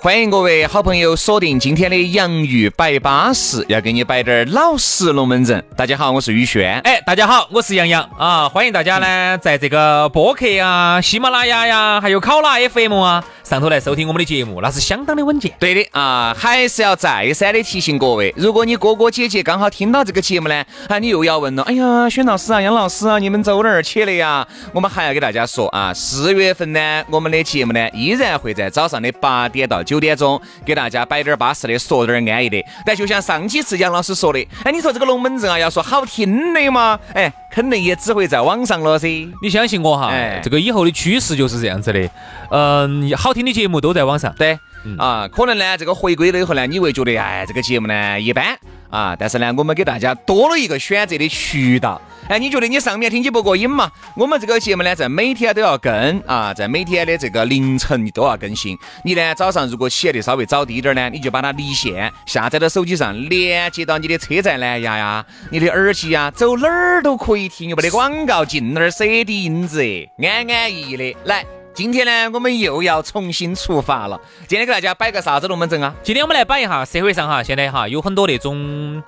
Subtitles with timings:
[0.00, 5.62] 欢迎各位好朋友锁定今天的洋芋摆巴士，要给你摆点老实龙门阵。
[5.76, 6.78] 大家好，我是宇轩。
[6.80, 8.48] 哎，大家好，我是杨洋啊！
[8.48, 15.50] 欢迎大家呢，在这个播客呀、喜马拉雅呀，还有考拉 FM 啊上头来收听我们的节目，那是相当的稳健。
[15.58, 24.46] 对的啊，还是要再三的提醒各位，如果你哥哥姐姐刚好听到这个节目呢，啊，你又要问了，哎呀，轩老师啊，杨老师啊，你们走哪儿去了呀？
[24.74, 32.62] 我们还要给大家说啊，四月份呢，我们的节目呢，依然会在早上的八点到九点钟给大家摆点儿巴适的，说点儿安逸的。
[32.84, 39.08] 但就像上几次杨老师说的，哎，你说这个龙门阵啊，要说好听的嘛，哎，肯定也只会在网上了噻。
[39.40, 42.10] 你相信我哈，哎这个以后的趋势就是这样子的。
[42.50, 44.34] 嗯，好听的节目都在网上。
[44.36, 44.58] 对，
[44.98, 48.58] 啊，可能呢，这个回归了以后呢，你会觉得，哎，这个节目呢一般
[48.90, 52.02] 啊，但是呢，我们给大家多了一个选择的渠道。
[52.28, 53.88] 哎，你觉得你上面听起不过瘾嘛？
[54.16, 58.76] 我们这个节目呢，在每天都要更啊，在每天的这个凌晨你都要更新。
[59.04, 71.57] 你呢，早上如果起来的稍微早滴点儿呢，你就把它离线下载到手机上，连接到你的车载蓝牙呀、你的耳机呀，走哪儿都可以听，又没得广告，进那儿 CD 音质，安安逸逸的来。
[71.78, 74.20] 今天呢，我们又要重新出发了。
[74.48, 75.94] 今天给大家摆个啥子龙门阵啊？
[76.02, 79.00] 今天我们来摆一下社会上哈，现在哈有很多那种，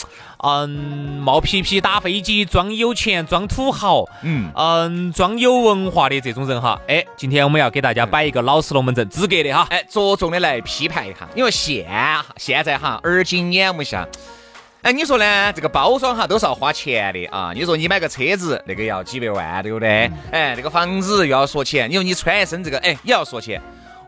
[0.44, 0.70] 嗯，
[1.20, 6.80] 冒皮皮打飞机、装有钱、装土豪，嗯嗯，装有文化的这种人哈。
[6.86, 9.66] 哎，今天我们要给大家摆一个老实龙门阵资格的哈。
[9.70, 11.84] 哎，着重的来批判一下，因为现
[12.36, 14.06] 现在哈，耳今眼目下。
[14.82, 15.52] 哎，你说呢？
[15.52, 17.52] 这个包装哈都是要花钱的啊！
[17.54, 20.10] 你说你买个车子，那个要几百万，对不对？
[20.32, 23.60] 哎，这个房子又要说钱，你说你穿一身这个，哎，也要说钱。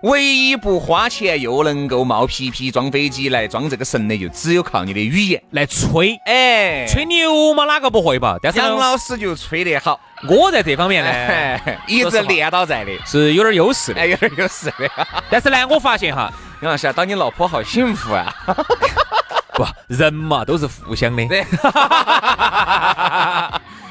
[0.04, 5.40] 唯一不花钱又能够冒皮皮装飞机来装这个神的，就只有靠你的语言。
[5.50, 8.38] 来吹，哎，吹牛嘛，哪个不会吧？
[8.42, 14.00] 但是杨老师就吹得好，我在这方面呢 哎，一直练到在的，是有点优势的。
[14.00, 14.90] 哎，有点优势的。
[15.30, 16.32] 但是呢，我发现哈，
[16.62, 18.34] 杨老师啊，当你老婆好幸福啊！
[19.54, 21.26] 不，人嘛都是互相的。
[21.26, 21.42] 对，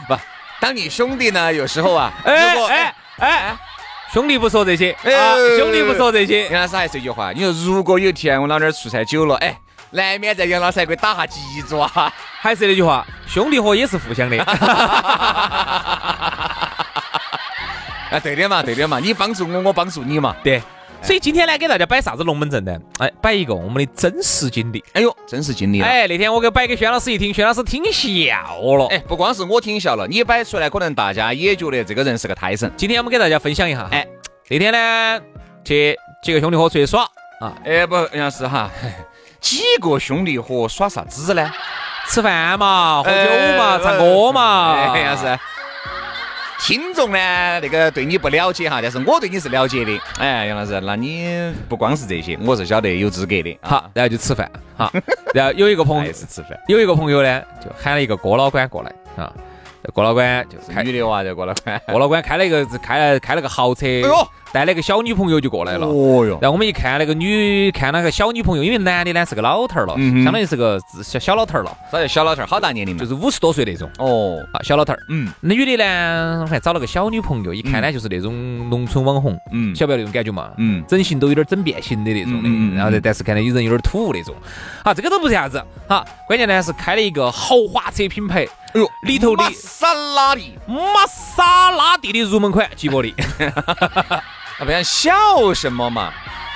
[0.07, 0.17] 不，
[0.59, 3.55] 当你兄弟呢，有时候啊，哎如果哎哎，
[4.11, 6.47] 兄弟不说这些哎啊，兄弟不说这些。
[6.49, 9.55] 杨老师还是一句话，你说如果有一天我老儿出差久了，哎，
[9.91, 12.11] 难免在杨老师还给我打下脊柱啊。
[12.41, 14.37] 还是那句话，兄弟伙也是互相的。
[18.11, 20.35] 啊，对的嘛，对的嘛，你帮助我，我帮助你嘛。
[20.43, 20.61] 对，
[21.03, 22.77] 所以今天呢，给大家摆啥子龙门阵呢？
[22.99, 24.83] 哎，摆一个我们的真实经历。
[24.93, 25.85] 哎呦，真实经历了。
[25.85, 28.31] 哎，那天我给摆给轩老师一听，轩老师听笑
[28.77, 28.87] 了。
[28.91, 32.71] 哎，不光是我听笑了，你摆出来，可能大家也觉得这个人是个胎神。
[32.77, 33.87] 今天我们给大家分享一下。
[33.91, 34.07] 哎哎，
[34.49, 35.21] 那天呢，
[35.63, 37.03] 去几个兄弟伙出去耍
[37.39, 38.69] 啊，哎，不，杨老师哈，
[39.39, 41.51] 几个兄弟伙耍啥子呢？
[42.09, 44.73] 吃饭嘛，喝酒嘛，哎唱歌嘛。
[44.73, 45.39] 哎，杨老师。
[46.63, 49.99] 听众呢，那个对你不了解哈，但是我对你是了解的。
[50.19, 53.57] 哎，杨老师，那你不光是这些，我是晓得有资格的。
[53.61, 54.49] 啊好，然后就吃饭。
[54.77, 54.91] 好，
[55.33, 56.51] 然后有一个朋友还是吃饭。
[56.67, 59.33] 有一个朋友呢，就喊了一个郭老倌过来啊。
[59.93, 61.79] 郭老倌就是开女的哇，叫郭老倌。
[61.87, 65.87] 郭老倌开了一个开了开了个豪车，哎呦带了个小女朋友就过来了。
[65.87, 72.45] 哦哟，然后我们一看那个女，看那个小女朋友，因为男的呢是个老头儿了，相当于是个小小老头儿了，啥叫小老头儿？
[72.45, 72.99] 好大年龄嘛？
[72.99, 73.89] 就是五十多岁那种。
[73.97, 74.99] 哦，啊，小老头儿。
[75.09, 75.31] 嗯。
[75.39, 79.75] 那女的呢，还找了个小女朋友，一看呢就是那种农村网红，嗯。
[79.75, 80.51] 晓不晓得那种感觉嘛？
[80.57, 80.83] 嗯。
[80.87, 82.33] 整形都有点整变形的那种。
[82.33, 84.35] 的，嗯然后呢，但是看到有人有点土那种。
[84.83, 88.43] 好，这个都不是啥子，好，关键呢是开了一个豪华车品牌，
[88.73, 93.13] 哎呦，里头的玛莎拉蒂，玛莎拉蒂的入门款吉博力，
[94.61, 95.11] 啊，不要笑
[95.55, 96.13] 什么嘛？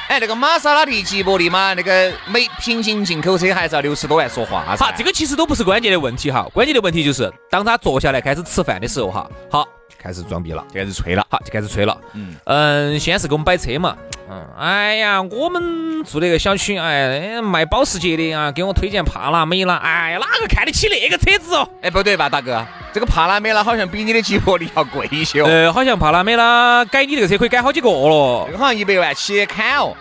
[0.08, 4.86] 哎，那个玛莎拉蒂、吉博利嘛，那个美平行进口车还是要六十多万说话噻。
[4.86, 9.68] 好，这个其实都不是关键的问题哈，关键的问题就是当他坐下来开始吃饭的时候哈，好，
[10.06, 10.64] 开始装逼了。
[10.72, 11.26] 就开始吹了。
[11.30, 11.98] 好，就开始吹了。
[12.14, 13.98] 嗯嗯先是给我们摆车嘛。
[14.30, 19.76] 嗯，哎呀，我们住那个小区，哎，卖保时捷的啊，给我推荐帕拉梅拉。
[19.78, 21.68] 哎呀，哪个看得起那个车子哦？
[21.82, 22.64] 哎，不对吧，大哥？
[22.94, 29.96] 这个帕拉梅拉好像比你的吉博力要贵一些哦，呃，好像帕拉梅拉改你这个车可以改好几个了这，个好像一百万起砍哦。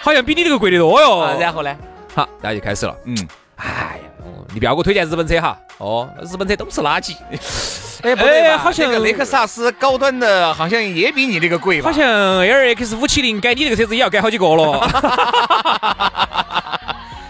[0.00, 1.18] 好像比你这个贵得多哟。
[1.18, 1.74] 啊，然后呢？
[2.14, 2.94] 好，然后就开始了。
[3.04, 3.16] 嗯，
[4.54, 5.58] 你不要给我推荐日本车哈。
[5.78, 7.16] 哦，日本车都是垃圾。
[8.02, 8.56] 哎，不对吧？
[8.56, 11.90] 好像那个雷克萨斯高端的，好像也比你这个贵吧？
[11.90, 12.06] 好像
[12.38, 14.78] L X 五七零改你这个车子也要改好几个了。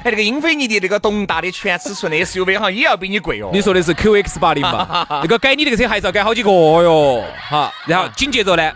[0.05, 3.49] 哎，那个英菲尼迪那个东大的全尺寸的 SUV 好像也要比你贵哦。
[3.55, 5.07] 你说的是 Q X 八零吧？
[5.23, 7.25] 那个改你这个车还是要改好几个哟。
[7.49, 8.71] 好，然后紧接着呢，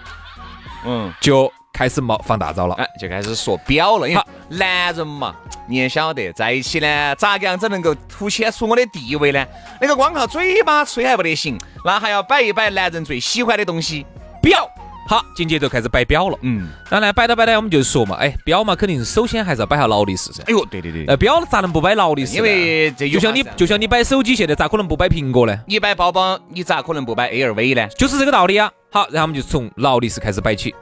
[0.86, 4.08] 嗯，就开始冒放大招了，哎，就开始说表了。
[4.08, 5.32] 因为男人嘛，
[5.68, 9.46] 你也晓得，在一起呢，咋个样子能够凸显出我的地位呢？
[9.80, 14.04] 那个光靠嘴巴吹还不得行，那还要摆一摆男人最喜欢的东西——
[14.42, 14.68] 表。
[15.06, 16.36] 好，紧接着开始摆表了。
[16.42, 20.42] 嗯，当然摆到摆到，我们就说嘛，哎，表嘛，肯定首先还是要摆下劳力士噻。
[20.48, 22.34] 哎呦，对对对，呃，表咋能不摆劳力士？
[22.36, 25.56] 因为这就像你就像你摆手机，现在咋可能不摆苹果呢？
[25.68, 27.86] 你摆包包，你咋可能不摆 LV 呢？
[27.96, 28.68] 就是这个道理啊。
[28.90, 30.74] 好，然后我们就从劳力士开始摆起。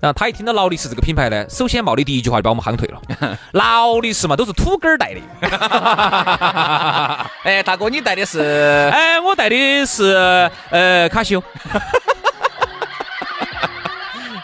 [0.00, 3.38] 然后他一听到劳力士这个品牌呢，首先冒的第一句话就把我们夯退了。
[3.52, 5.20] 劳力士嘛，都是土根儿带的。
[7.44, 8.90] 哎，大哥，你带的是？
[8.90, 11.42] 哎，我带的是呃卡西欧。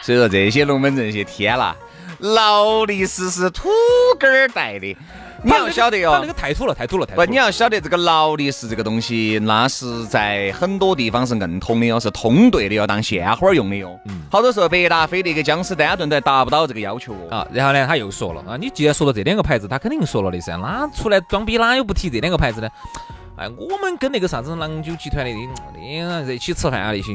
[0.02, 1.74] 所以说这些龙门阵些天啦，
[2.18, 3.70] 劳力士是土
[4.18, 4.96] 根儿带的，
[5.46, 6.18] 你要晓得哦。
[6.20, 7.20] 那个太土了，太土了，太土。
[7.20, 13.98] 不，你要晓得这个劳力士这个东西，那是在很多地方是硬通的哦，是通兑的，要当鲜花用的哟。
[14.06, 14.22] 嗯。
[14.30, 17.36] 好多时候，百达翡丽跟江诗丹顿都达不到这个要求哦。
[17.36, 22.68] 啊，然后呢，他又说了啊，你既然说了这两个牌子，他肯定说了的噻，哪出来装逼哪有不提这两个牌子呢？
[23.36, 27.12] 哎，我们跟那个啥子郎酒集团的，的在一起吃饭啊那些。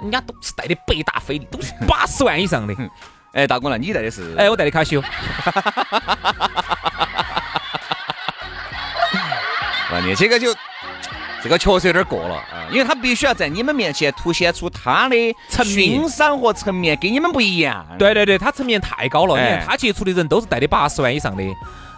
[0.00, 2.74] 人家都是带的百达翡丽，都是八十万以上的。
[3.32, 4.32] 哎，大哥，那你带的是？
[4.36, 5.02] 哎，我带的卡西欧。
[10.16, 10.54] 这个就，
[11.42, 15.16] 这个确实有点过了啊，因为他必须要在你们面前凸显出他的
[15.48, 17.86] 欣赏和层面跟你们不一样。
[17.98, 19.40] 对对对，他层面太高了。
[19.40, 21.42] 你看他接触的人都是带的八十万以上的，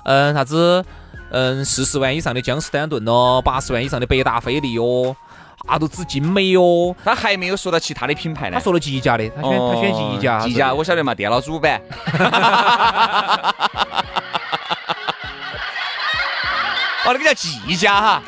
[0.05, 0.85] 嗯，啥子，
[1.31, 5.17] 嗯，四十万以上的江诗丹顿咯，八十万以上的百达翡丽哦。
[5.67, 8.57] 啊，都指精美哟，他还没有说到其他的品牌呢。
[8.57, 11.79] 他说了吉家的，他选他选吉家，吉家我晓得嘛，电脑主板。
[17.07, 18.23] 哦，那个叫季家哈。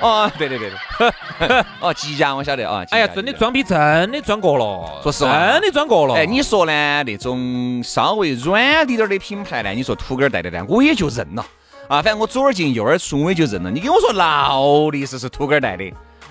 [0.00, 1.64] 哦，对对对对。
[1.80, 2.84] 哦，吉家我晓得啊。
[2.90, 5.00] 哎呀，真的装逼，真的装过了。
[5.02, 6.14] 说实话，真的装过了。
[6.14, 7.02] 哎，你说呢？
[7.04, 9.70] 那种稍微软滴点的品牌呢？
[9.70, 10.64] 你说土根带的呢？
[10.68, 11.44] 我也就认了。
[11.88, 13.70] 啊，反正我左耳进右耳出，我也就认了。
[13.70, 15.84] 你跟我说劳力士是土根带的。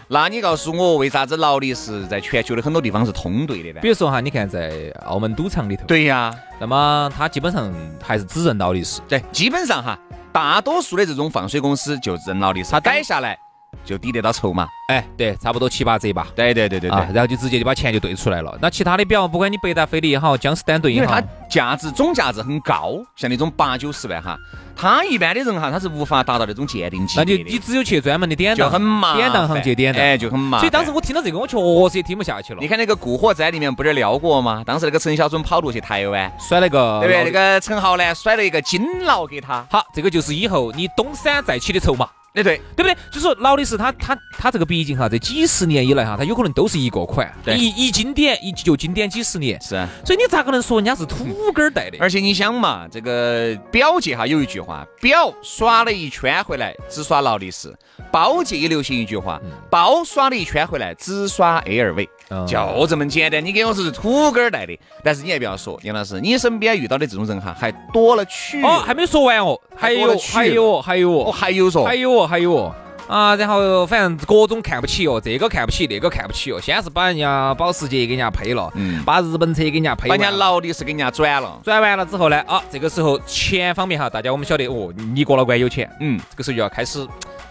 [0.10, 3.80] 那你告诉我，为啥子劳力士在全球的很多地方是通兑的呢？
[3.82, 4.72] 比如说哈，你看在
[5.06, 7.70] 澳门赌场里头，对呀，那么它基本上
[8.02, 9.02] 还是只认劳力士。
[9.10, 10.00] 对，基本上哈，
[10.38, 13.36] 大多数的这种放水公司就认劳力士，它改下来。
[13.86, 14.68] 就抵得到筹码？
[14.90, 16.28] 哎，对，差不多七八折吧。
[16.36, 18.58] 对对对对对，然后就直接就把钱就兑出来了。
[18.62, 24.38] 那其他的表，不管你百达翡丽也好，江诗丹顿也好，因为它价值总价值很高，像那种八九十万哈，
[24.76, 32.60] 他一般的人哈，他是无法达到那种鉴定级别那就你只有去专门的典当，就很麻典当行去典当，哎，就很麻所以当时我听到这个，我确实也听不下去了。
[32.62, 34.64] 你看那个《古惑仔》里面不是聊过吗？
[34.66, 37.24] 当时那个陈小春跑路去台湾，甩了个，对不对？
[37.26, 39.66] 那个陈浩呢，甩了一个金劳给他。
[39.70, 42.08] 好，这个就是以后你东山再起的筹码。
[42.38, 42.96] 哎对，对不对？
[43.12, 49.60] 就说劳力士，它它它这个毕竟哈，这几十年以来哈，它有可能都是一个款，一一经典一就经典几十年。
[49.60, 51.98] 是啊，所以你咋个能说人家是土根儿带的？
[52.00, 57.72] 而且你想嘛，这个表界哈有一句话，表耍了一圈回来只耍劳力士；
[58.12, 59.42] 包界也流行一句话，
[59.72, 62.08] 包耍了一圈回来只耍 LV。
[62.46, 68.62] 就这么简单，你给我是土根儿带的，但是你还不要说，杨老师，你身边遇到的这种人哈，还多了去。
[68.62, 72.76] 哦，还没说完哦，还有还有还有哦，还有说，还有哦，还有哦，
[73.08, 87.08] 啊，然后反正各种看不起哦，这个看不起，那个看不起哦，先是把人家保时捷给人家赔了，嗯，把日本车给人家赔，把人家劳力士给人家转了，转完了之后呢，啊，这个时候钱方面哈，大家我们晓得哦，你郭老倌有钱，嗯，这个时候就要开始。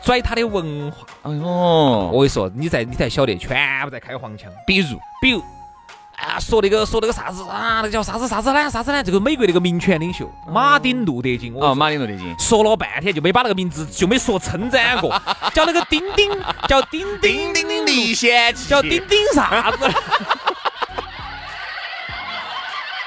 [0.06, 4.48] 拽他的文化，哎呦，我跟你说，你在你才晓得，全部在开黄腔。
[4.64, 5.40] 比如，比如，
[6.14, 8.70] 啊，说那个说那个啥子啊，那个叫啥子啥子呢？
[8.70, 9.02] 啥子呢？
[9.02, 11.52] 这个美国那个民权领袖马丁路德金。
[11.56, 12.32] 哦，马丁路德金。
[12.38, 15.10] 说了半天就没把那个名字就没说称赞过，
[15.52, 16.30] 叫那个丁丁，
[16.68, 19.90] 叫丁丁丁丁历险记，叫丁丁啥子？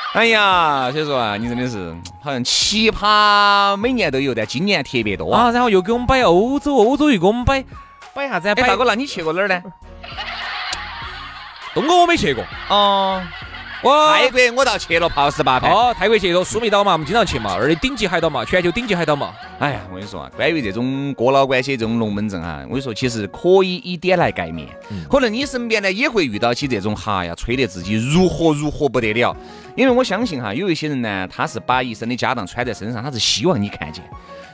[0.14, 5.52] 哎呀，所以说啊，你真的是 好像奇葩，每年都有，但今年特别多啊。
[5.52, 7.64] 然后又给我们摆欧洲，欧洲又给我们摆
[8.14, 8.54] 摆啥子？
[8.56, 9.62] 摆，大哥，那你去过哪儿呢？
[11.76, 13.22] 东哥我没去过哦。
[13.82, 15.72] 我泰国我倒去了，泡十八盘。
[15.72, 19.34] 哦，泰国去了，苏梅岛嘛，我们经常去嘛，而且顶级海岛嘛，全球顶级海岛嘛。
[19.58, 24.68] 哎呀，我跟你说啊，关于这种哥老关系这种龙门阵啊，我跟你说，其实可以以点来盖面。
[25.10, 29.36] 可能你身边呢也会遇到起这种哈呀，吹得自己如何如何不得了。
[29.76, 34.04] 因为我相信哈，有一些人呢，他是把一身的家当穿在身上，他是希望你看见。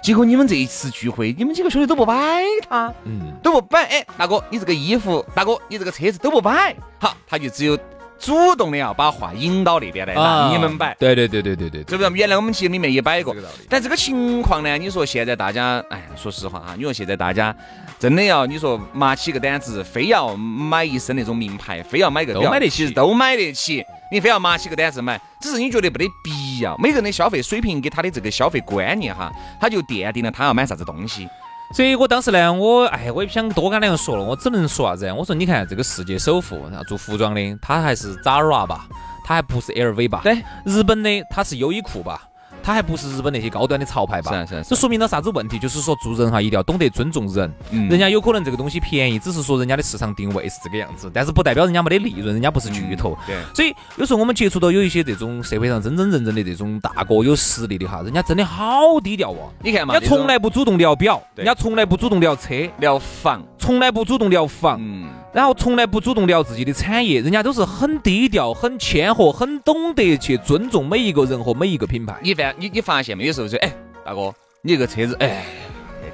[0.03, 3.85] 结果你们这一次聚会，你们几个兄弟都不摆他，嗯，都不摆。
[3.85, 7.75] 哎，大哥，你这个衣服，大哥，你这个车子都不摆，好，他就只有。
[8.19, 10.95] 主动的要把话引到那边来，让你们摆。
[10.99, 12.09] 对对对对对对，是不是？
[12.11, 13.35] 原来我们节目里面也摆过，
[13.69, 14.77] 但这个情况呢？
[14.77, 17.55] 你说现在大家，哎，说实话啊，你说现在大家
[17.99, 23.83] 真的要，你说麻起个胆子，非要买一身那种名牌，非要买个都买得起，都买得起。
[24.11, 26.77] 你非要麻起个胆子买，只是你觉得没得必要。
[26.77, 31.27] 每个人的消费水平跟他的这个消费观念哈，他就奠定了他要买啥子东西。
[31.73, 35.11] 所以我当时呢，我哎，我也不想多跟两个说了，我只能说啥子？
[35.11, 36.57] 我说你看这个世界首富，
[36.87, 38.87] 做服装的，他还是 Zara 吧，
[39.25, 40.21] 他还不是 LV 吧？
[40.23, 42.21] 对，日本的他是优衣库吧？
[42.65, 44.43] 他还不是日本那些高端的潮牌吧？
[44.47, 45.59] 是是，这说明了啥子问题？
[45.59, 47.53] 就是说做人哈，一定要懂得尊重人。
[47.69, 47.87] 嗯。
[47.89, 53.15] 人家有可能这个东西便宜，只是说人家的市场定位是这个样子，但是不代表人家没得利润，人家不是巨头。
[53.27, 53.35] 对。
[53.53, 59.53] 所以有时候我们接触到有一些这种社会上真真正正的这种大哥有实力的哈，人家真的好低调哦。
[59.61, 64.77] 你看嘛，人家从来不主动聊表，人家从来不主动聊车、聊房，从来不主动聊房。
[64.79, 65.09] 嗯。
[65.33, 72.15] 然后从来不主动聊自己的产业，人家都是很低调、很谦和、很懂得去尊重每一个人和每一个品牌。
[72.21, 73.33] 你发你你发现没有？
[73.33, 73.73] 时候说，哎，
[74.05, 75.43] 大哥，你这个车子，哎，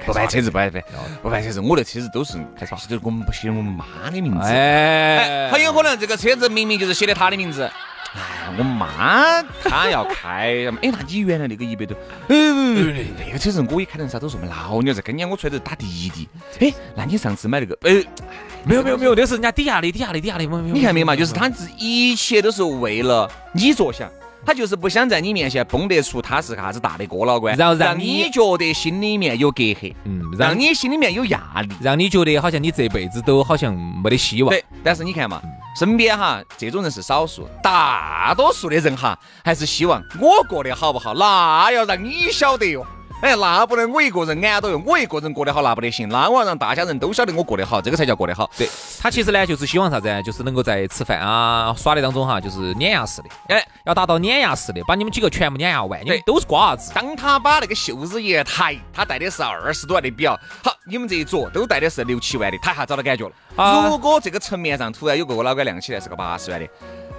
[0.04, 0.84] 不办车子，不办不办，
[1.22, 2.74] 不办车子，我的车子都是开啥？
[2.88, 4.48] 都是我们不写我们妈的名字。
[4.48, 7.70] 哎，很有可能这个车子明明就是写的他的名字。
[8.14, 11.96] 哎，我妈她要开，哎，那你原来那个一百多，
[12.28, 14.18] 嗯，那个车子我也开成啥？
[14.18, 16.28] 都是我们老娘在跟前我出来都打滴滴。
[16.60, 18.04] 哎，那你上次买那个，哎，
[18.64, 21.16] 没有没有没有，那是人家抵押的抵押的抵押的，你看没有嘛？
[21.16, 24.10] 就是他是一切都是为了你着想。
[24.44, 34.50] 他就是不想在你面前崩得出他是啥子大的哥老倌，然后让你觉得心里面有隔阂，嗯，让你心里面有压力，让你觉得好像你这辈子都好像没得希望。
[34.50, 35.40] 对，但是你看嘛，
[35.78, 42.84] 身边哈这种人是少数，大多数的人哈还是希望我过得好不好，那要让你晓得哟。
[43.20, 48.50] 哎，那不能我一个人安到哟，我一个人过得好那不得行，那我要让大家人都晓得我过得好，这个才叫过得好。
[48.58, 48.68] 对
[49.02, 50.22] 他其实呢，就是希望啥子？
[50.22, 56.04] 就是能够在吃饭啊、耍的当中哈，就是碾压式的，哎，要达到碾压式的，把你们几个全部碾压完。
[56.04, 56.92] 对，都是瓜娃子。
[56.94, 63.32] 当他把那个袖子一抬，他戴的是二十多万的表，好，你们这一桌都戴的是六七万的，他一下找到感觉了。
[63.90, 66.68] 如果这个层面上突然有个老倌亮起来是个八十万的。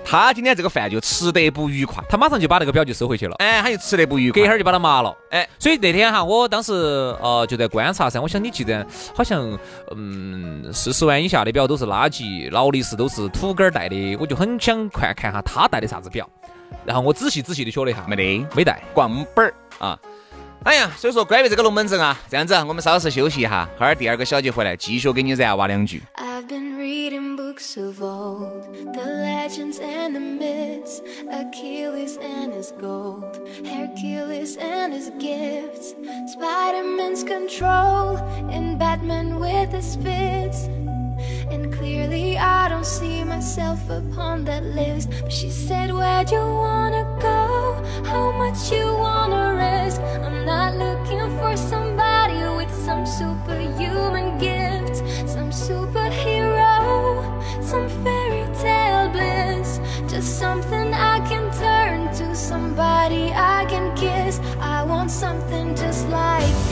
[0.05, 3.35] 他今天这个饭就吃得不愉快，他马上就把那个表就收回去了。
[3.39, 5.15] 哎，他就吃得不愉快，隔一会儿就把他麻了。
[5.31, 8.19] 哎，所以那天哈，我当时呃就在观察噻。
[8.19, 9.57] 我想你既然好像
[9.95, 16.29] 嗯四十万以下的表都是垃圾，劳力士都是土根儿戴的，我就很想看看哈他戴的啥子表。
[16.85, 19.97] 然后我仔细仔细的学了一下，没得，没戴，光本儿啊。
[26.15, 28.63] I've been reading books of old,
[28.95, 35.95] the legends and the myths, Achilles and his gold, Hercules and his gifts,
[36.33, 38.15] Spiderman's control,
[38.49, 40.67] and Batman with his fists.
[41.51, 47.32] And clearly I don't see myself upon that list, she said, where'd you wanna go?
[48.13, 49.99] How much you wanna risk?
[50.25, 57.23] I'm not looking for somebody with some superhuman gift, some superhero
[57.73, 64.83] some fairy tale bliss Just something I can turn to Somebody I can kiss I
[64.83, 66.62] want something just like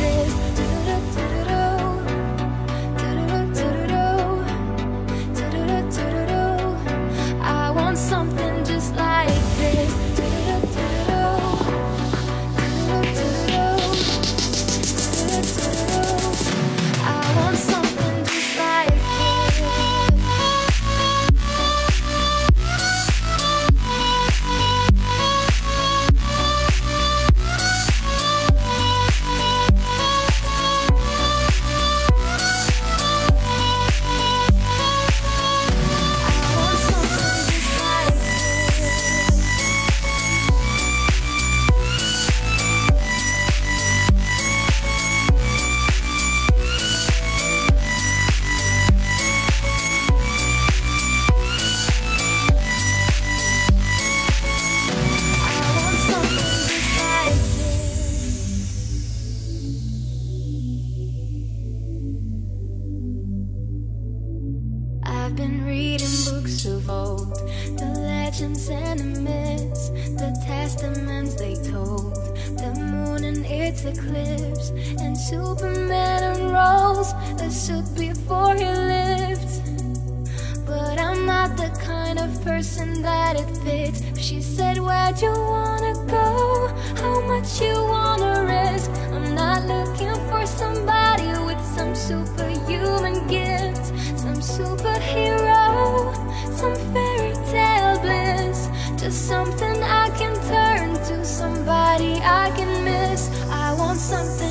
[92.12, 93.86] superhuman gift,
[94.20, 96.14] some superhero,
[96.60, 98.68] some fairy tale bliss.
[99.02, 103.30] Just something I can turn to, somebody I can miss.
[103.50, 104.51] I want something.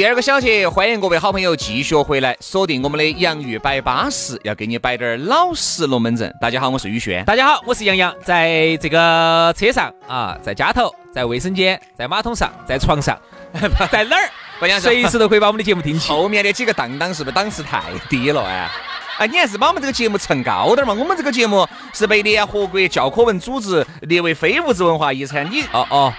[0.00, 6.34] 第二个小节，欢迎各位好朋友继续回来锁定我们的洋芋摆巴士，要给你摆点儿老实龙门阵。
[6.40, 7.22] 大家好，我是宇轩。
[7.26, 13.14] 大家好，我是杨洋，在这个车上啊，在家头，在卫生间，在马桶上，在床上，
[13.92, 14.30] 在哪儿？
[14.58, 16.08] 关键随时都可以把我们的节目听起。
[16.08, 18.70] 后面的几个档档是不是档次太低了哎？
[19.18, 20.94] 哎，你还是把我们这个节目蹭高点嘛。
[20.94, 25.46] 我们这个节目是被联合国教科文组织列为非物质文化遗产。
[25.52, 26.14] 你哦哦。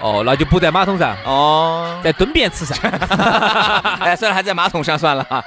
[0.00, 2.76] 哦，那就不在马桶上哦，在蹲便池上。
[4.00, 5.44] 哎，算了，还在马桶上算了，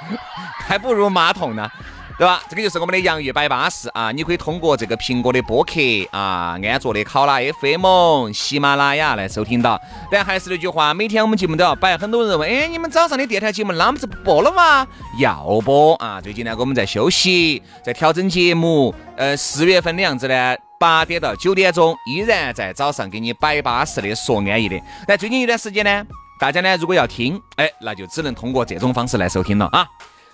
[0.66, 1.70] 还不如马桶呢，
[2.18, 2.40] 对吧？
[2.48, 4.10] 这个就是我们的洋芋摆巴士啊！
[4.10, 5.72] 你可以通过这个苹果的播客
[6.10, 9.80] 啊，安卓的考拉 FM、喜马拉雅来收听到。
[10.10, 11.96] 但还是那句话，每天我们节目都要摆。
[11.96, 14.86] 很多人问，哎，你们早上的电台节目那么子不播了吗？
[15.20, 16.20] 要播啊！
[16.20, 18.94] 最近呢，我们在休息，在调整节目。
[19.16, 20.56] 呃，四月份的样子呢？
[20.78, 24.80] 八点到九点钟，依然在早上给你摆巴适的说安逸的。
[25.06, 26.06] 但最近一段时间呢，
[26.38, 29.86] 大家呢如果要听，哎，那就只能通过这种方式来收听了啊。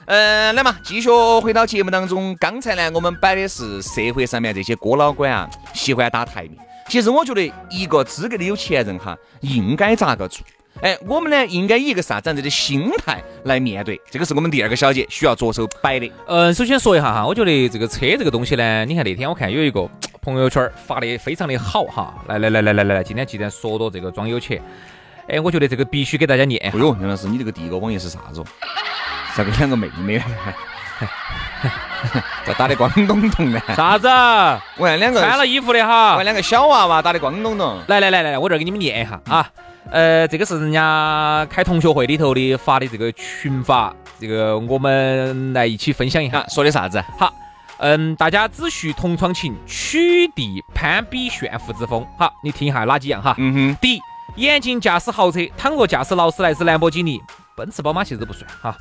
[0.07, 1.09] 嗯，来嘛，继续
[1.43, 2.37] 回到节目当中。
[2.39, 6.53] 刚才呢，我们摆的是社会上面这些哥老倌啊，喜欢打台面。
[6.89, 10.45] 其实我觉得，一个资格的有钱人哈，应该咋个做？
[10.83, 13.99] 哎，我们呢应该以一个啥子样子的心态来面对？
[14.11, 16.13] 这个是我们第二个小节需要着手摆的。
[16.27, 19.89] 嗯，首先说一下哈，我觉得这个车这个东西呢，你看那天我看有一个
[20.25, 22.15] 朋友圈发的非常的好哈。
[22.27, 24.61] 来来来来来来，今天既然说到这个装有钱，
[25.29, 26.59] 哎，我觉得这个必须给大家念。
[26.65, 28.43] 哎呦，杨老师，你这个第一个网页是啥子？
[29.37, 30.23] 啥个两个妹妹？
[32.47, 33.61] 这 打的光咚咚的。
[33.77, 34.09] 啥子？
[34.79, 36.13] 我看两个穿了衣服的哈。
[36.13, 37.79] 我看两个小娃娃打的光咚咚。
[37.89, 39.47] 来来来来，我这儿给你们念一下啊。
[39.91, 47.03] 呃，这个是人家开同学会里头的发的这个群发，这个我们来一起分享一下，说的啥子？
[47.19, 47.31] 好，
[47.79, 52.07] 嗯，大家只需同窗情，取缔攀比炫富之风。
[52.19, 53.35] 好，你听一下哪几样哈？
[53.39, 53.77] 嗯哼。
[53.81, 54.01] 第一，
[54.37, 57.21] 严禁驾驶豪车，倘若驾驶劳斯莱斯、兰博基尼、
[57.57, 58.77] 奔驰、宝马，其实都不算哈。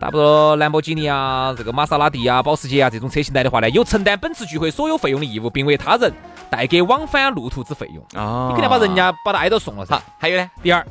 [0.00, 6.12] 差不多兰博基尼啊，这个玛莎拉蒂啊、保时捷啊这种车型来的话呢，有承担本次聚会所有费用的义务，并为他人
[6.50, 8.04] 带给往返路途之费用。
[8.20, 10.02] 啊，你肯定把人家把他挨到送了噻。
[10.18, 10.84] 还有呢，第二，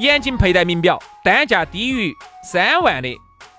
[0.00, 3.08] 严禁佩戴名表，单价低于三万的。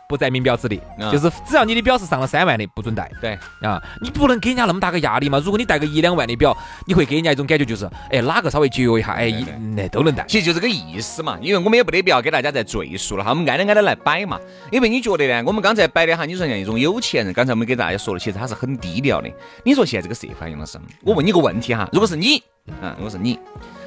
[0.08, 0.80] 不在名表之内，
[1.12, 3.12] 就是只要你的表是上了三万的，不准戴。
[3.20, 5.38] 对啊，你不能给人家那么大个压力嘛。
[5.44, 9.30] 如果你戴个一两万的表，你会给人家一种感觉，就是哎，哪个稍微节约一下，哎，
[9.76, 10.24] 那都能戴。
[10.28, 11.38] 其实就这个意思嘛。
[11.42, 14.40] 因为我们也不得必要给大家再赘述了哈，我们挨着挨着来摆嘛。
[14.72, 15.44] 因为你觉得呢？
[15.46, 19.30] 我们刚才摆的哈，你说像一种有钱人，刚才我们给大家说了，其实他是很低调的。
[19.64, 20.80] 你说现在这个社会用的是？
[21.04, 22.42] 我问你个问题哈，如果是你，
[22.82, 23.38] 嗯，如果是你，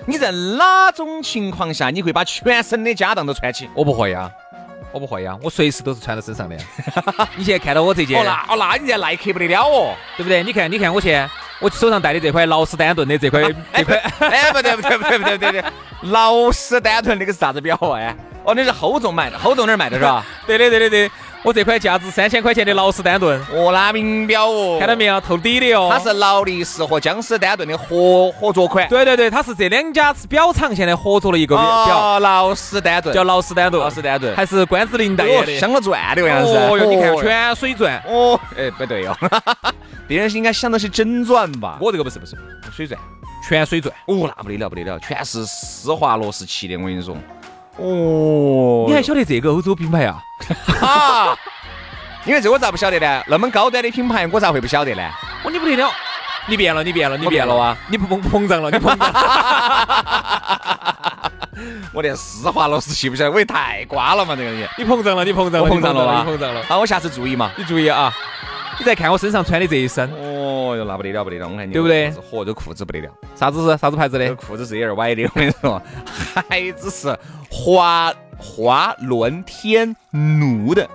[0.06, 3.68] 你在哪种情况下你会把全身的家当都穿起？
[3.74, 4.30] 我不会呀。
[4.92, 6.56] 我不会呀，我随时都是穿在身上的。
[7.36, 10.42] 你现在看到我这件，哦那哦那你这耐克不得了哦，对不对？
[10.42, 11.28] 你看你看我现在
[11.60, 13.42] 我手上戴的这块劳斯丹顿的这块
[13.74, 13.96] 这块，
[14.28, 15.64] 哎不对不对不对不对不对，
[16.02, 18.14] 劳斯丹顿那个是啥子表哎？
[18.42, 20.24] 哦那是厚重买的，厚重那儿买的是吧？
[20.46, 21.10] 对的对的对。
[21.44, 25.88] 我这块价值三千块钱的劳斯丹顿，哦，那名表哦，看到没有，透底的哦。
[25.90, 28.86] 它是劳力士和江诗丹顿的合合作款。
[28.88, 36.54] 对对对，它是这两家表厂现在合作了一个表，劳斯丹顿，叫劳斯丹顿，劳斯丹顿，还是关之琳代言的，镶了钻的样子。
[36.54, 37.96] 哦哟，你看全水钻。
[38.06, 39.16] 哦，哎，不对哟，
[40.06, 41.78] 别人是应该镶的是真钻吧？
[41.80, 42.36] 我这个不是不是
[42.70, 43.00] 水钻，
[43.48, 43.94] 全水钻。
[44.06, 47.16] 哦，那不得了不得了，全是施华洛世奇的，我跟你说。
[47.76, 50.22] 哦，你还晓得这个欧洲品牌啊？
[50.82, 51.36] 啊！
[52.26, 53.22] 因为这我咋不晓得呢？
[53.26, 55.02] 那么高端的品牌，我咋会不晓得呢？
[55.42, 55.90] 哦，你不得了，
[56.46, 57.76] 你变了，你变了，你变了啊！
[57.88, 59.10] 你不膨膨胀了，你膨胀。
[61.92, 64.36] 我连施华洛世奇不晓得，我也太瓜了嘛！
[64.36, 66.62] 这个人，你膨胀了，你膨胀了，膨胀了你膨胀了。
[66.64, 68.12] 好，我下次注意嘛，你注意啊！
[68.80, 71.46] 你再看我身上穿的这一身，哦哟，那不得了，不得了！
[71.46, 72.10] 我看你对不对？
[72.12, 74.34] 嚯，这裤子不得了，啥子是啥子牌子的？
[74.34, 75.82] 裤子是有点歪的，我跟你说，
[76.50, 77.14] 鞋子是
[77.50, 80.88] 华华伦天奴的。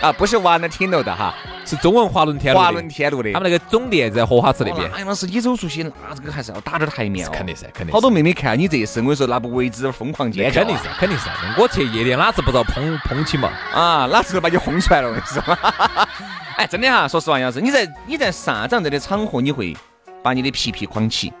[0.00, 3.40] 啊，不是 Valentino 的哈，是中文华伦天路的，华伦天路的他。
[3.40, 4.90] 们那个总店在荷花池那边哦。
[4.92, 7.30] 那杨老师，你走出去，那这个还是要打点台面哦。
[7.32, 10.64] 肯定是，肯定好多妹妹看你这一身，我跟你说，那不为之疯狂尖叫啊。
[10.64, 11.28] 肯定是，肯定是。
[11.56, 13.48] 我去夜店哪次不遭碰碰起嘛？
[13.72, 15.08] 啊，哪次把你轰出来了？
[15.08, 15.58] 我跟你说。
[16.56, 19.76] 哎，真的哈，说实话，杨老师，你在你在啥子样子的场合，你会
[20.22, 21.32] 把你的皮皮框起？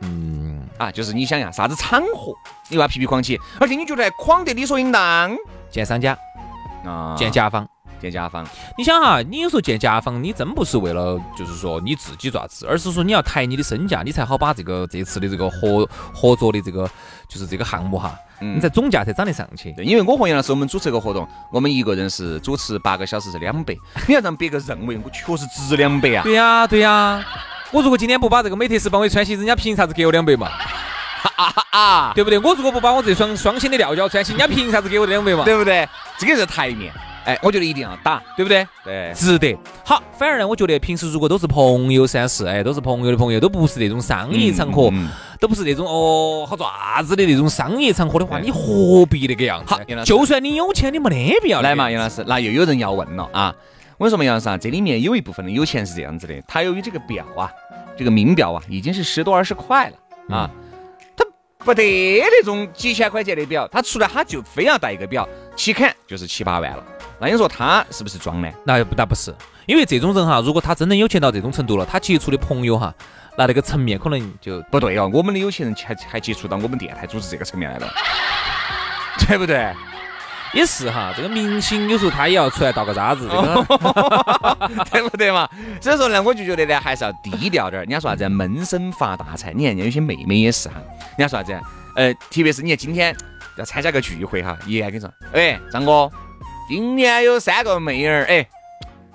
[0.00, 2.32] 嗯，啊，就是你想呀，啥子场合
[2.70, 5.36] 你把皮皮框起，而且你觉得框得理所应当
[5.70, 6.16] 见商家，
[6.86, 7.68] 啊，见甲方。
[8.00, 8.44] 见甲方，
[8.78, 16.88] 你想哈，你有时候见甲方，你真不是为了就是说你自己爪子，而是说你要抬你的身价，你才好把这个这次的这个合合作的这个
[17.28, 19.72] 就是这个项目哈，嗯你在总价才涨得上去。
[19.72, 23.76] 对，因为我和杨老师我们主持一个活动，我们一个人是主持八个小时是两百，
[24.08, 26.22] 你要让别个认为我确实值两百啊。
[26.22, 27.24] 对呀、对呀、
[27.70, 30.48] 我如果今天不把这个美特斯邦威穿起，人家凭啥子给我两百嘛？
[31.70, 32.38] 啊，对不对？
[32.38, 35.44] 我如果不把我这双双星的料胶穿起，人家凭啥子给我两百嘛？
[35.44, 35.86] 对不对？
[36.18, 36.92] 这个是台面，
[37.24, 38.66] 哎，我觉得一定要打，对不对？
[38.84, 39.56] 对，值得。
[39.84, 53.54] 好，反而呢，我觉得平时如果都是朋友三四，哎，都是朋友的朋友，都不是那种商业场合，嗯嗯都不是那种哦好爪子的那种商业场合的话，你何必那个样子好就算你有钱，你没得必要来嘛，杨老师，那又有人要问了啊！
[53.98, 57.50] 我跟你说嘛，杨老师啊，这里面有一部分的有钱是这样子的，他由于这个表啊，
[57.98, 60.50] 这个名表啊，已经是十多二十块了啊，
[61.16, 61.24] 他
[61.58, 61.82] 不得
[62.20, 66.84] 那种几千块钱的表，他出来他就非要带一个表，起砍就是七八万了。
[67.20, 68.48] 那你说他是不是装呢？
[68.64, 69.34] 那不那不是，
[69.66, 72.92] 因为这种人哈，如果他真的有钱到这种程度了，他接触的朋友哈，
[73.36, 77.88] 那那个层面可能就不对哦，我们的有钱人还还接触到我们电台组织这个层面来了，
[79.28, 79.72] 对不对？
[80.52, 81.12] 也是哈。
[81.16, 85.48] 这个明星有时候他也要出来倒个渣子，这个 对不对嘛？
[85.80, 87.84] 所以说呢，我就觉得呢，还是要低调点儿。
[87.84, 89.52] 人家说啥子，闷声发大财。
[89.52, 90.74] 你看，人家有些妹妹也是哈，
[91.16, 91.60] 人家说啥子，
[91.94, 93.14] 呃，特别是你看今天
[93.56, 96.10] 要参加个聚会哈，爷还跟你说，哎，张哥，
[96.70, 98.46] 今年有三个妹儿，哎，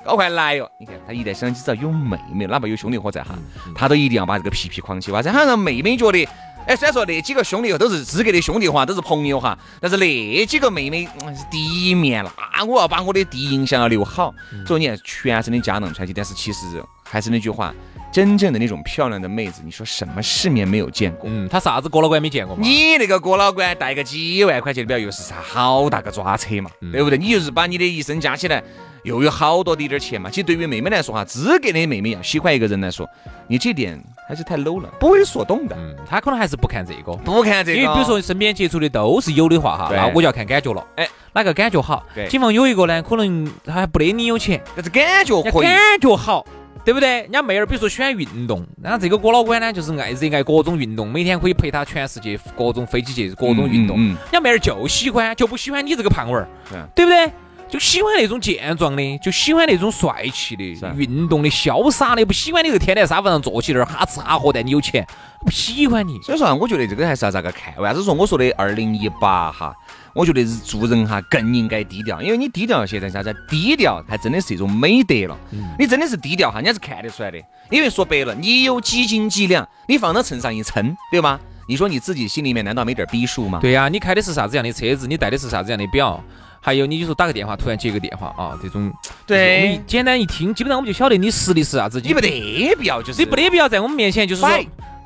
[0.04, 0.70] 搞快来哟！
[0.78, 3.34] 你看他一旦想起只要有妹妹，哪怕有兄弟伙在哈，
[3.74, 5.38] 他都一定要把这个皮皮框起，为啥子？
[5.38, 6.28] 他让妹妹觉得。
[6.68, 14.34] 哎，虽然说那几个兄弟都是资格的兄弟伙，都是朋友哈，但是那几个妹妹嗯是第一面了，那我要把我的第一印象要留好。
[14.68, 17.74] 所以你看，全身的佳能穿起，但是其实还是那句话，
[18.16, 21.30] 真正的那种漂亮的妹子，你说什么世面没有见过？
[21.30, 22.62] 嗯，他啥子郭老倌没见过嘛？
[22.66, 27.18] 你那个郭老倌带个几万块钱的表，又是啥好大个抓车嘛，对不对？
[27.18, 28.64] 你就是把你的一生加起来，
[29.04, 30.30] 又有好多的一点钱嘛。
[30.30, 33.06] 其实对于妹妹来说哈，资格的妹妹要喜欢一个人来说，
[33.50, 37.12] 你这点还是太 low 了，不为所动的，嗯，他可能还是不看这个。
[37.18, 37.78] 不看这个。
[37.78, 40.82] 因为比如说身边接触的都是有的话哈，那我就要看感觉了。
[40.96, 42.02] 哎，哪个感觉好？
[42.16, 46.46] 对警方有一个呢，可能他还不得你有钱，但是感觉可以，感觉好，
[46.86, 47.22] 对不对？
[47.24, 53.98] 人家妹儿比如说喜欢运动，那这个哥老倌呢，就是爱热爱各种运动，每天可以陪他全世界各种飞机去各种运动。
[53.98, 57.32] 人家妹儿就喜欢，就不喜欢你这个胖娃儿是，对不对？
[57.68, 65.06] 就喜欢那种健壮的，就喜欢那种帅气的、啊运动的、潇洒的，不喜欢你这天天在沙发上坐起那儿哈吃哈喝，但你有钱，
[65.44, 66.20] 不喜欢你。
[66.22, 67.76] 所以说啊，我觉得这个还是要咋个看？
[67.78, 69.76] 为啥子说我说的二零一八哈？
[70.14, 73.36] 我觉得是做人哈更应该低调，因为你低调现在啥子？
[73.50, 75.38] 低调还真的是一种美德了。
[75.78, 77.38] 你真的是低调哈，人家是看得出来的。
[77.70, 81.40] 因为说白了，你有几斤几两，你放到秤上一称，对吗？
[81.68, 83.58] 你说你自己心里面难道没点逼数吗？
[83.60, 85.08] 对呀、你开的是啥子样的车子？
[85.08, 86.24] 你戴的是啥子样的表？
[86.66, 88.92] 还有你就说打个电话，突然接个电话啊，这种
[89.28, 92.02] 我们简单一听，基本上我们就晓得你实力是啥子。
[92.04, 94.50] 你没得必要就是你没得必要在我们面前就是说，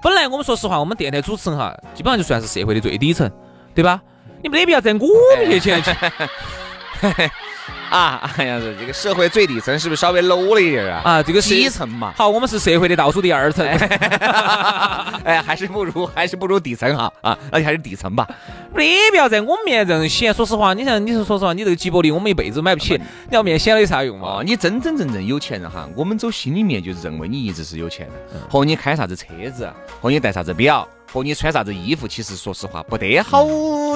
[0.02, 3.30] 本来我们说实话，我们电台主持人哈，基本上就算是社会的最底层，
[3.76, 4.02] 对吧？
[4.42, 5.92] 你没得必要在我们面前去。
[7.92, 11.02] 啊，哎呀，这个社会最底层是不是稍微 low 了一点啊？
[11.04, 13.66] 啊，这个是基层嘛，好，我们是社会的倒数第二层。
[15.26, 18.28] 哎，还是不如还是不如底层哈啊，那就还是底层吧。
[18.74, 20.34] 没得必要在我们面前这样显。
[20.34, 24.44] 说实话，你像你说说实话，你这个吉伯利我们一辈子买不起，你要面显了有啥用嘛哦，？
[24.44, 29.26] 你真真正正有钱人哈，我们走心里面就是认为你一直是有钱人，和你开啥子车
[29.56, 29.68] 子，
[30.00, 33.46] 和你戴啥子表，和你穿啥子衣服，其实说实话不得好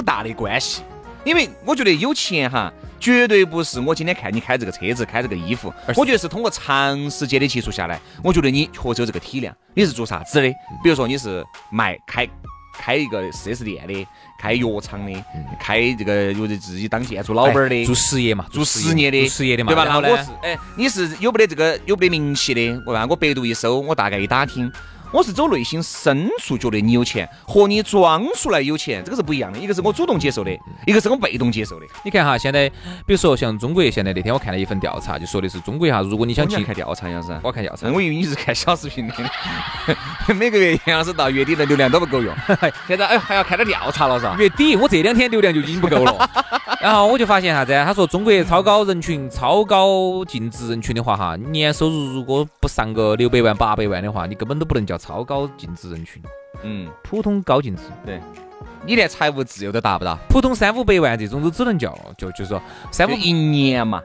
[0.04, 0.82] 大的关系。
[1.24, 9.54] 因为我觉得有钱哈，绝对不是我今天看你开这个车子、开这个衣服，我觉得是通过长时间的接触下来，我觉得你确实有这个体量。
[9.74, 10.48] 你是做啥子的？
[10.82, 12.28] 比如说你是卖开
[12.78, 14.06] 开一个四 S 店的，
[14.38, 15.24] 开药厂的，
[15.58, 19.84] 开这个有的自己当建筑老板儿的，哎做实业嘛，做实业的，做实业的嘛，对吧？
[19.84, 22.80] 然后呢那我是，哎，你是有没得这个有没得名气的？
[22.86, 24.70] 我吧，我百度一搜，我大概一打听，
[25.14, 29.56] 我是走内心深处觉得你有钱，和你装出来有钱，这个是不一样的。
[29.56, 30.50] 一个是我主动接受的，
[30.88, 31.86] 一个是我被动接受的。
[32.04, 32.68] 你看哈，现在
[33.06, 37.40] 比如说像中国现在那天我看了一份调查，就说的是中国哈，如果你想去看调查，杨老师？
[37.44, 39.14] 我看调查我以为你是看小视频的，
[40.34, 42.34] 每个月杨老师到月底的流量都不够用，
[42.88, 44.34] 现在哎还要开点调查了是吧？
[44.36, 46.28] 月底我这两天流量就已经不够了。
[46.84, 47.72] 然后我就发现啥子？
[47.72, 56.22] 他说中国超高人群、超高净值人群的话，哈，年收入如果不上个六百万、八百万的话，你根本都不能叫超高净值人群。
[56.62, 58.20] 嗯，普通高净值，对，
[58.84, 64.02] 你连财务自由都达不到，普通三五百万这种都只能叫就就是说三五一年嘛，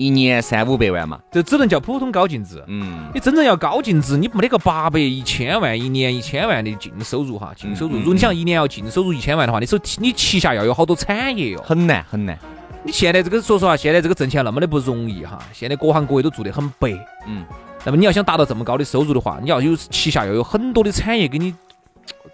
[0.00, 1.20] 一年三五百万嘛。
[1.30, 2.64] 这只能叫普通高净值。
[2.66, 7.96] 嗯，你真正要高净值，你没得个八百、一千万，一年一千万的净收入哈，净收入。
[7.96, 11.62] 嗯如果你想一年要净收入一千万的话，你手你旗下要有好多产业哟。
[11.62, 12.38] 很难很难。
[12.82, 16.90] 你现在这个说实话，现在这个挣钱那么的不容易哈，现在各行各业都做得很白。
[17.26, 17.44] 嗯，
[17.84, 21.54] 那么你要想达到这么高的收入的话，你要有旗下要有很多的产业给你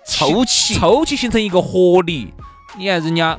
[0.06, 2.32] 凑齐凑齐形成一个合力。
[2.78, 3.36] 你看人家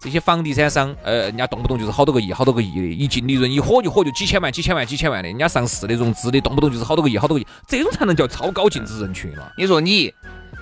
[0.00, 9.52] 这些房地产商，呃，人家动不动就是好多个亿、好多个亿的，一净利润一火就火就几千万、几千万、几千万的，人家上市的融资的，动不动就是好多个亿、好多个亿，这种才能叫超高净值人群了。
[9.58, 10.10] 你说你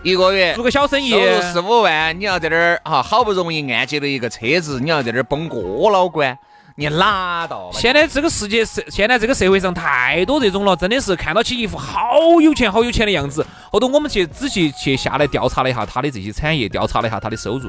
[0.02, 6.36] 一个月做个小生意收，入四五万，你要在这儿哈，好不容易按揭了一个车子，你要在这儿崩过老关，
[6.78, 7.76] 你拉倒吧。
[7.76, 13.44] 现在这个世界社，现在这个社会上太多这种了，真的是看到起一副好有钱、好有钱的样子。
[13.72, 17.68] 后头我们去仔细去下来调查了一下他的这些产业，调查了一下他的收入，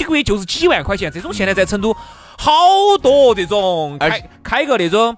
[0.00, 1.12] 一个月就是几万块钱。
[1.12, 1.94] 这种现在在成都
[2.38, 2.50] 好
[3.02, 5.14] 多这种而开开个那种。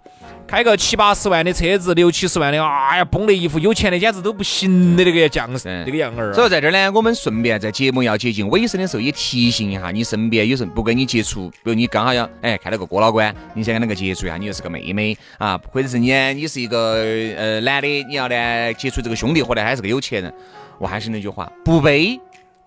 [0.49, 6.33] 开个七八十万的车子，六七十万的，哎呀，崩得一副有钱的简直都不行的那个样对那个样儿。
[6.33, 16.95] 所以在这儿呢，我们顺便在节目要接近尾声的时候，也提醒一下你身边有时候不跟你接触，比如你刚好要哎看到个哥老倌，你想跟那个接触一下，你又是个妹妹啊，或者是你你是一个
[17.37, 20.33] 呃男的，你要呢接触这个兄弟伙呢，还是个有钱人，
[20.79, 22.19] 我还是那句话，不卑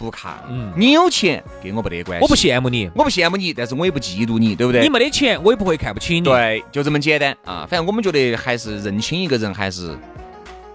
[0.02, 4.82] 不看，嗯你有钱跟我没得关系，我不羡慕你，我不羡慕你，但是我也不嫉妒你，对不对？
[4.82, 7.66] 你没得钱，我也不会看不起你。，对，就这么简单啊！
[7.70, 9.98] 反正我们觉得还是认清一个人，还是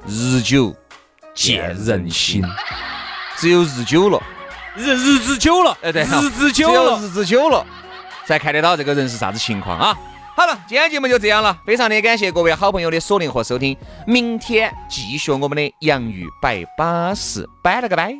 [0.06, 0.74] 日久
[1.34, 2.42] 见人心，
[3.36, 4.22] 只有日久了，
[4.76, 7.66] 日日子久了，哎对日子久了，日子久了，
[8.24, 9.98] 才看得到这个人是啥子情况啊！
[10.36, 13.74] 好了，今天节目就这样了，非常的感谢各位好朋友的锁定和收听，
[14.06, 18.14] 明天继续我们的洋芋摆巴士，拜了个拜。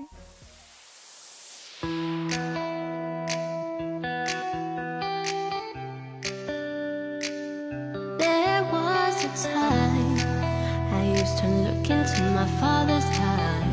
[12.37, 13.65] my father's house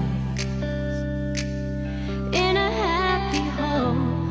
[2.31, 4.29] in a happy home.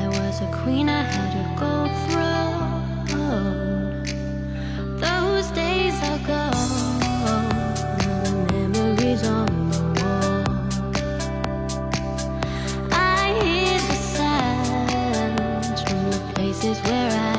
[0.00, 4.02] I was a queen, I had a gold throne.
[4.98, 10.44] Those days are gone, now the memories on the wall.
[12.90, 17.35] I hear the sounds from the places where I.